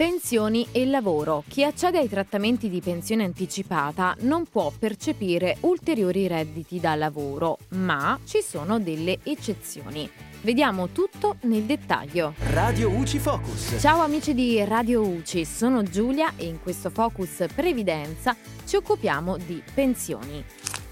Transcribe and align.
Pensioni 0.00 0.66
e 0.72 0.86
lavoro. 0.86 1.44
Chi 1.46 1.62
accede 1.62 1.98
ai 1.98 2.08
trattamenti 2.08 2.70
di 2.70 2.80
pensione 2.80 3.22
anticipata 3.22 4.16
non 4.20 4.46
può 4.46 4.72
percepire 4.78 5.58
ulteriori 5.60 6.26
redditi 6.26 6.80
da 6.80 6.94
lavoro, 6.94 7.58
ma 7.72 8.18
ci 8.24 8.40
sono 8.40 8.80
delle 8.80 9.18
eccezioni. 9.22 10.10
Vediamo 10.40 10.88
tutto 10.88 11.36
nel 11.42 11.64
dettaglio. 11.64 12.32
Radio 12.52 12.88
UCI 12.88 13.18
Focus. 13.18 13.76
Ciao 13.78 14.00
amici 14.00 14.32
di 14.32 14.64
Radio 14.64 15.06
UCI, 15.06 15.44
sono 15.44 15.82
Giulia 15.82 16.32
e 16.36 16.46
in 16.46 16.62
questo 16.62 16.88
Focus 16.88 17.44
Previdenza 17.54 18.34
ci 18.64 18.76
occupiamo 18.76 19.36
di 19.36 19.62
pensioni. 19.74 20.42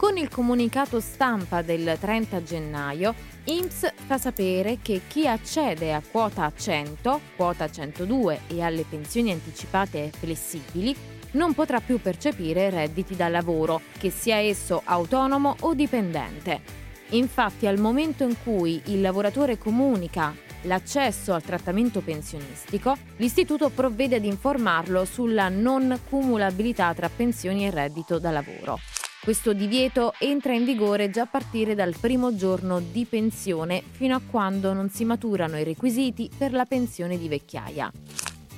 Con 0.00 0.16
il 0.16 0.30
comunicato 0.30 0.98
stampa 0.98 1.60
del 1.60 1.98
30 2.00 2.42
gennaio, 2.42 3.14
IMSS 3.44 3.92
fa 4.06 4.16
sapere 4.16 4.78
che 4.80 5.02
chi 5.06 5.28
accede 5.28 5.92
a 5.92 6.00
quota 6.00 6.50
100, 6.56 7.20
quota 7.36 7.70
102 7.70 8.40
e 8.46 8.62
alle 8.62 8.86
pensioni 8.88 9.30
anticipate 9.30 10.10
flessibili 10.18 10.96
non 11.32 11.52
potrà 11.52 11.80
più 11.80 12.00
percepire 12.00 12.70
redditi 12.70 13.14
da 13.14 13.28
lavoro, 13.28 13.82
che 13.98 14.08
sia 14.08 14.36
esso 14.36 14.80
autonomo 14.82 15.56
o 15.60 15.74
dipendente. 15.74 16.62
Infatti 17.10 17.66
al 17.66 17.78
momento 17.78 18.24
in 18.24 18.36
cui 18.42 18.80
il 18.86 19.02
lavoratore 19.02 19.58
comunica 19.58 20.34
l'accesso 20.62 21.34
al 21.34 21.42
trattamento 21.42 22.00
pensionistico, 22.00 22.96
l'istituto 23.16 23.68
provvede 23.68 24.16
ad 24.16 24.24
informarlo 24.24 25.04
sulla 25.04 25.50
non 25.50 26.00
cumulabilità 26.08 26.94
tra 26.94 27.10
pensioni 27.10 27.66
e 27.66 27.70
reddito 27.70 28.18
da 28.18 28.30
lavoro. 28.30 28.78
Questo 29.22 29.52
divieto 29.52 30.14
entra 30.18 30.54
in 30.54 30.64
vigore 30.64 31.10
già 31.10 31.22
a 31.22 31.26
partire 31.26 31.74
dal 31.74 31.94
primo 32.00 32.34
giorno 32.34 32.80
di 32.80 33.04
pensione 33.04 33.82
fino 33.90 34.14
a 34.14 34.20
quando 34.26 34.72
non 34.72 34.88
si 34.88 35.04
maturano 35.04 35.58
i 35.58 35.62
requisiti 35.62 36.30
per 36.34 36.52
la 36.52 36.64
pensione 36.64 37.18
di 37.18 37.28
vecchiaia. 37.28 37.92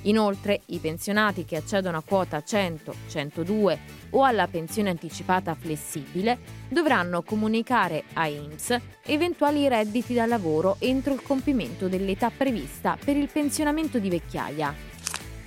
Inoltre, 0.03 0.61
i 0.67 0.79
pensionati 0.79 1.43
che 1.43 1.57
accedono 1.57 1.97
a 1.97 2.03
quota 2.05 2.41
100, 2.41 2.95
102 3.09 3.79
o 4.11 4.23
alla 4.23 4.47
pensione 4.47 4.89
anticipata 4.89 5.53
flessibile 5.53 6.39
dovranno 6.69 7.23
comunicare 7.23 8.05
a 8.13 8.27
INPS 8.27 8.77
eventuali 9.05 9.67
redditi 9.67 10.13
da 10.13 10.25
lavoro 10.25 10.77
entro 10.79 11.13
il 11.13 11.21
compimento 11.21 11.89
dell'età 11.89 12.31
prevista 12.31 12.97
per 13.03 13.17
il 13.17 13.29
pensionamento 13.29 13.99
di 13.99 14.09
vecchiaia. 14.09 14.92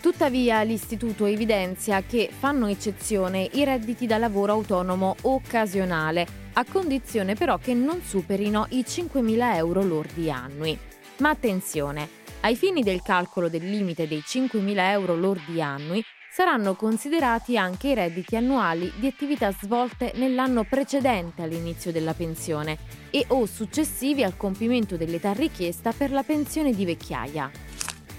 Tuttavia 0.07 0.63
l'istituto 0.63 1.27
evidenzia 1.27 2.01
che 2.05 2.31
fanno 2.31 2.69
eccezione 2.69 3.51
i 3.55 3.65
redditi 3.65 4.07
da 4.07 4.19
lavoro 4.19 4.53
autonomo 4.53 5.17
occasionale, 5.23 6.25
a 6.53 6.65
condizione 6.65 7.35
però 7.35 7.59
che 7.59 7.75
non 7.75 8.01
superino 8.03 8.67
i 8.69 8.85
5.000 8.87 9.57
euro 9.57 9.83
lordi 9.83 10.31
annui. 10.31 10.79
Ma 11.17 11.31
attenzione, 11.31 12.09
ai 12.43 12.55
fini 12.55 12.85
del 12.85 13.03
calcolo 13.03 13.49
del 13.49 13.69
limite 13.69 14.07
dei 14.07 14.23
5.000 14.25 14.79
euro 14.91 15.17
lordi 15.17 15.61
annui 15.61 16.05
saranno 16.31 16.77
considerati 16.77 17.59
anche 17.59 17.89
i 17.89 17.95
redditi 17.95 18.37
annuali 18.37 18.93
di 19.01 19.09
attività 19.09 19.51
svolte 19.51 20.13
nell'anno 20.15 20.63
precedente 20.63 21.43
all'inizio 21.43 21.91
della 21.91 22.15
pensione 22.15 22.79
e 23.11 23.25
o 23.31 23.45
successivi 23.45 24.23
al 24.23 24.37
compimento 24.37 24.97
dell'età 24.97 25.33
richiesta 25.33 25.91
per 25.91 26.13
la 26.13 26.23
pensione 26.23 26.73
di 26.73 26.85
vecchiaia. 26.85 27.66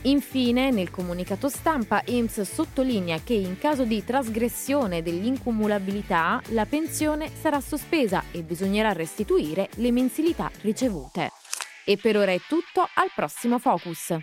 Infine, 0.03 0.71
nel 0.71 0.89
comunicato 0.89 1.49
stampa, 1.49 2.01
IMSS 2.05 2.41
sottolinea 2.41 3.19
che 3.23 3.33
in 3.33 3.57
caso 3.57 3.83
di 3.83 4.03
trasgressione 4.03 5.01
dell'incumulabilità 5.01 6.41
la 6.49 6.65
pensione 6.65 7.29
sarà 7.33 7.59
sospesa 7.59 8.23
e 8.31 8.43
bisognerà 8.43 8.93
restituire 8.93 9.69
le 9.75 9.91
mensilità 9.91 10.49
ricevute. 10.61 11.31
E 11.83 11.97
per 11.97 12.17
ora 12.17 12.31
è 12.31 12.39
tutto, 12.47 12.87
al 12.93 13.11
prossimo 13.13 13.59
Focus. 13.59 14.15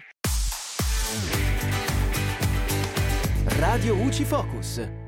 Radio 3.59 3.95
UCI 3.97 4.25
Focus. 4.25 5.04